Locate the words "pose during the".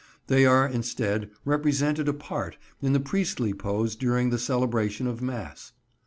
3.53-4.39